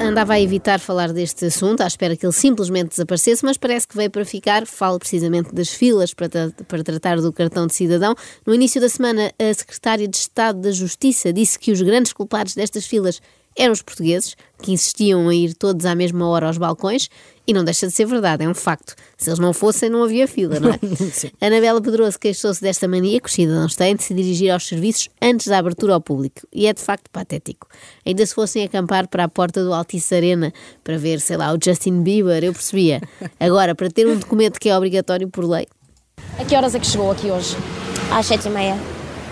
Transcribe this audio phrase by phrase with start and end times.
[0.00, 3.96] andava a evitar falar deste assunto, à espera que ele simplesmente desaparecesse, mas parece que
[3.96, 4.66] veio para ficar.
[4.66, 8.14] Falo precisamente das filas para, tra para tratar do cartão de cidadão.
[8.46, 12.54] No início da semana, a secretária de Estado da Justiça disse que os grandes culpados
[12.54, 13.20] destas filas
[13.56, 17.08] eram os portugueses, que insistiam a ir todos à mesma hora aos balcões,
[17.46, 18.94] e não deixa de ser verdade, é um facto.
[19.18, 20.78] Se eles não fossem, não havia fila, não é?
[21.46, 25.48] Anabela Pedroso queixou-se desta mania que os cidadãos têm de se dirigir aos serviços antes
[25.48, 27.68] da abertura ao público, e é de facto patético.
[28.06, 31.58] Ainda se fossem acampar para a porta do Altice Arena para ver, sei lá, o
[31.62, 33.00] Justin Bieber, eu percebia.
[33.38, 35.66] Agora, para ter um documento que é obrigatório por lei.
[36.38, 37.56] A que horas é que chegou aqui hoje?
[38.10, 38.78] Às sete e meia.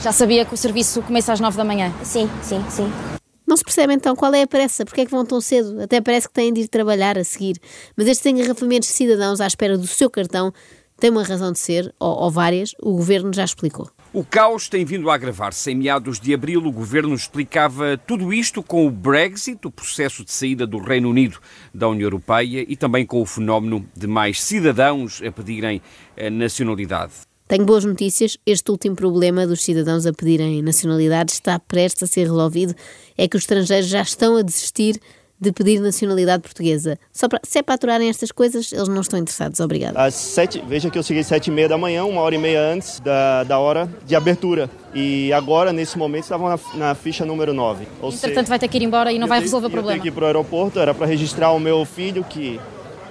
[0.00, 1.92] Já sabia que o serviço começa às nove da manhã?
[2.02, 3.15] Sim, sim, sim.
[3.56, 5.80] Não se percebe então qual é a pressa, porque é que vão tão cedo?
[5.80, 7.58] Até parece que têm de ir trabalhar a seguir.
[7.96, 10.52] Mas estes engarrafamentos de cidadãos à espera do seu cartão
[11.00, 13.88] têm uma razão de ser, ou, ou várias, o governo já explicou.
[14.12, 15.70] O caos tem vindo a agravar-se.
[15.70, 20.32] Em meados de abril, o governo explicava tudo isto com o Brexit, o processo de
[20.32, 21.38] saída do Reino Unido
[21.72, 25.80] da União Europeia, e também com o fenómeno de mais cidadãos a pedirem
[26.14, 27.14] a nacionalidade.
[27.48, 28.36] Tenho boas notícias.
[28.44, 32.74] Este último problema dos cidadãos a pedirem nacionalidade está prestes a ser resolvido.
[33.16, 35.00] É que os estrangeiros já estão a desistir
[35.38, 36.98] de pedir nacionalidade portuguesa.
[37.12, 39.60] Só para, se é para aturarem estas coisas, eles não estão interessados.
[39.60, 39.96] Obrigado.
[39.96, 42.38] Às sete, veja que eu cheguei às sete e meia da manhã, uma hora e
[42.38, 44.68] meia antes da, da hora de abertura.
[44.94, 47.86] E agora, nesse momento, estavam na, na ficha número 9.
[48.00, 49.98] Ou Entretanto, seja, vai ter que ir embora e não vai resolver o problema.
[49.98, 52.58] Eu tenho que ir para o aeroporto, era para registrar o meu filho, que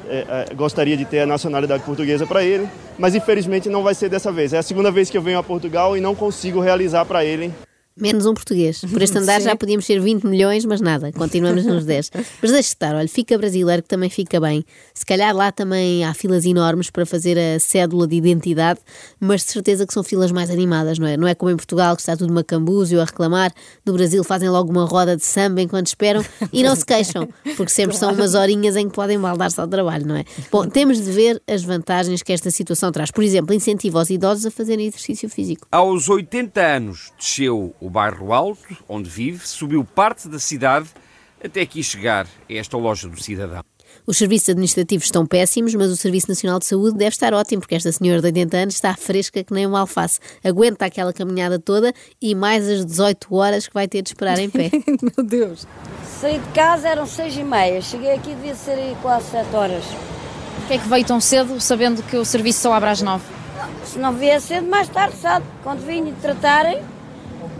[0.09, 2.67] é, é, gostaria de ter a nacionalidade portuguesa para ele,
[2.97, 4.53] mas infelizmente não vai ser dessa vez.
[4.53, 7.53] É a segunda vez que eu venho a Portugal e não consigo realizar para ele
[7.97, 8.81] Menos um português.
[8.81, 12.11] Por este andar já podíamos ser 20 milhões, mas nada, continuamos nos 10.
[12.41, 14.65] Mas deixe estar, olha, fica brasileiro que também fica bem.
[14.93, 18.79] Se calhar lá também há filas enormes para fazer a cédula de identidade,
[19.19, 21.15] mas de certeza que são filas mais animadas, não é?
[21.15, 23.53] Não é como em Portugal que está tudo macambúzio a reclamar.
[23.85, 27.71] No Brasil fazem logo uma roda de samba enquanto esperam e não se queixam, porque
[27.71, 30.25] sempre são umas horinhas em que podem baldar-se ao trabalho, não é?
[30.51, 33.09] Bom, temos de ver as vantagens que esta situação traz.
[33.09, 35.67] Por exemplo, incentivo aos idosos a fazerem exercício físico.
[35.71, 40.89] Aos 80 anos desceu o bairro Alto, onde vive, subiu parte da cidade
[41.43, 43.63] até aqui chegar a esta loja do cidadão.
[44.07, 47.75] Os serviços administrativos estão péssimos, mas o Serviço Nacional de Saúde deve estar ótimo, porque
[47.75, 50.19] esta senhora de 80 anos está fresca que nem uma alface.
[50.43, 54.49] Aguenta aquela caminhada toda e mais as 18 horas que vai ter de esperar em
[54.49, 54.71] pé.
[55.01, 55.67] Meu Deus!
[56.19, 59.83] Saí de casa eram 6 e meia, cheguei aqui devia ser aí quase 7 horas.
[59.85, 63.23] Por que é que veio tão cedo, sabendo que o serviço só abre às 9?
[63.85, 65.45] Se não vier cedo, mais tarde, sabe?
[65.63, 66.81] Quando vim tratarem,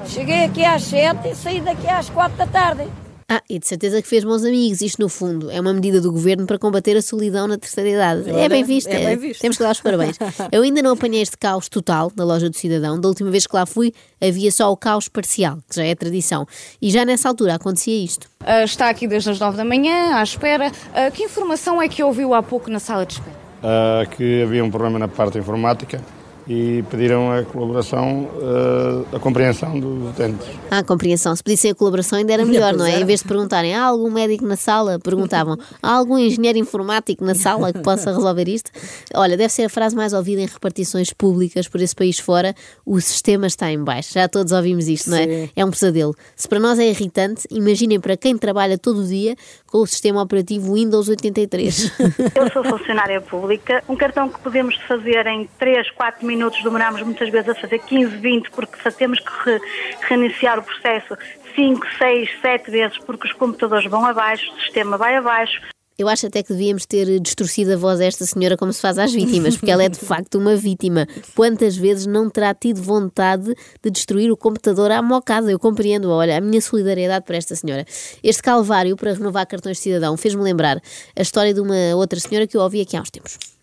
[0.08, 2.84] Cheguei aqui às 7 e saí daqui às 4 da tarde.
[3.28, 4.82] Ah, e de certeza que fez bons amigos.
[4.82, 8.30] Isto, no fundo, é uma medida do governo para combater a solidão na terceira idade.
[8.30, 8.88] é bem visto.
[8.88, 9.42] É bem visto.
[9.42, 10.16] Temos que dar os parabéns.
[10.52, 13.02] Eu ainda não apanhei este caos total na loja do cidadão.
[13.02, 16.46] Da última vez que lá fui, havia só o caos parcial, que já é tradição.
[16.80, 18.26] E já nessa altura acontecia isto.
[18.42, 20.68] Uh, está aqui desde as 9 da manhã, à espera.
[20.70, 23.36] Uh, que informação é que ouviu há pouco na sala de espera?
[23.64, 26.00] Uh, que havia um problema na parte informática
[26.48, 30.48] e pediram a colaboração, uh, a compreensão dos utentes.
[30.70, 31.36] Ah, a compreensão.
[31.36, 33.00] Se pedissem a colaboração ainda era melhor, não é?
[33.00, 35.00] Em vez de perguntarem, há algum médico na sala?
[35.00, 38.70] Perguntavam, há algum engenheiro informático na sala que possa resolver isto?
[39.16, 42.54] Olha, deve ser a frase mais ouvida em repartições públicas por esse país fora,
[42.86, 44.14] o sistema está em baixo.
[44.14, 45.24] Já todos ouvimos isto, não é?
[45.24, 45.50] Sim.
[45.56, 46.16] É um pesadelo.
[46.36, 49.36] Se para nós é irritante, imaginem para quem trabalha todo o dia
[49.66, 51.92] com o sistema operativo Windows 83.
[52.36, 57.02] Eu sou funcionária pública, um cartão que podemos fazer em 3, 4 minutos minutos, demoramos
[57.02, 59.60] muitas vezes a fazer 15, 20, porque temos que re,
[60.02, 61.18] reiniciar o processo
[61.56, 65.62] 5, 6, 7 vezes, porque os computadores vão abaixo, o sistema vai abaixo.
[65.98, 69.00] Eu acho até que devíamos ter distorcido a voz a esta senhora como se faz
[69.00, 71.08] às vítimas, porque ela é de facto uma vítima.
[71.34, 75.50] Quantas vezes não terá tido vontade de destruir o computador à mocada?
[75.50, 77.86] Eu compreendo, olha, a minha solidariedade para esta senhora.
[78.22, 80.82] Este calvário para renovar cartões de cidadão fez-me lembrar
[81.16, 83.55] a história de uma outra senhora que eu ouvi aqui há uns tempos.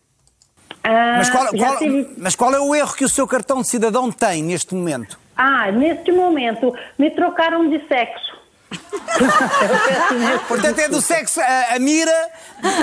[0.85, 1.79] Ah, mas, qual, qual,
[2.19, 5.19] mas qual é o erro que o seu cartão de cidadão tem neste momento?
[5.37, 8.33] Ah, neste momento me trocaram de sexo.
[10.49, 11.41] Portanto, é do sexo.
[11.41, 12.31] A, a mira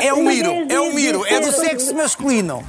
[0.01, 0.51] é o miro.
[0.69, 1.25] É o miro.
[1.25, 2.63] É do sexo masculino.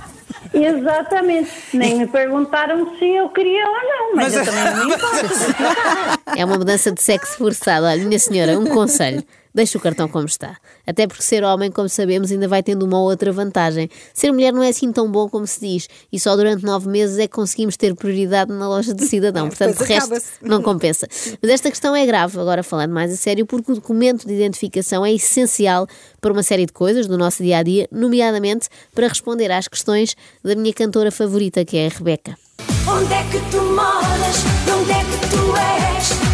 [0.52, 1.50] Exatamente.
[1.72, 6.30] Nem me perguntaram se eu queria ou não, mas, mas eu também não me importo.
[6.36, 7.86] É uma mudança de sexo forçado.
[7.86, 9.22] Olha, minha senhora, um conselho.
[9.54, 10.56] Deixa o cartão como está.
[10.86, 13.90] Até porque ser homem, como sabemos, ainda vai tendo uma ou outra vantagem.
[14.14, 15.88] Ser mulher não é assim tão bom como se diz.
[16.12, 19.48] E só durante nove meses é que conseguimos ter prioridade na loja de cidadão.
[19.50, 21.08] Portanto, o resto não compensa.
[21.42, 25.04] Mas esta questão é grave, agora falando mais a sério, porque o documento de identificação
[25.04, 25.86] é essencial
[26.20, 30.14] para uma série de coisas do nosso dia a dia, nomeadamente para responder às questões
[30.44, 32.36] da minha cantora favorita, que é a Rebeca.
[32.86, 34.44] Onde é que tu moras?
[34.72, 36.29] Onde é que tu és?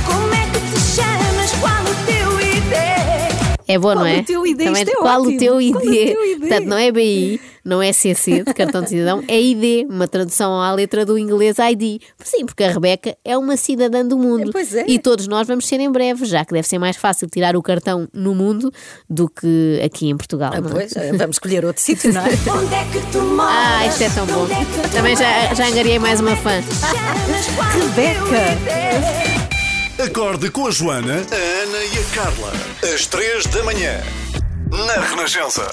[3.69, 4.21] É É bom, qual não é?
[4.21, 5.37] O teu ID, Também, isto é qual, ótimo.
[5.37, 5.73] o teu ID?
[5.73, 6.41] Qual o teu ID?
[6.41, 10.61] Portanto, não é BI, não é CC de cartão de cidadão, é ID, uma tradução
[10.61, 12.01] à letra do inglês ID.
[12.23, 14.51] Sim, porque a Rebeca é uma cidadã do mundo.
[14.53, 14.85] Pois é.
[14.87, 17.63] E todos nós vamos ser em breve, já que deve ser mais fácil tirar o
[17.63, 18.73] cartão no mundo
[19.11, 20.53] do que aqui em Portugal.
[20.55, 20.63] Ah, é?
[20.63, 22.29] pois, vamos escolher outro sítio, não é?
[22.31, 23.55] Onde é que tu moras?
[23.57, 24.47] Ah, isto é tão bom.
[24.93, 26.63] Também já, já angariei mais uma fã.
[27.73, 28.57] Rebeca!
[29.99, 31.25] Acorde com a Joana,
[32.17, 32.51] Carla.
[32.95, 34.01] Às três da manhã.
[34.71, 35.71] Na Renascença.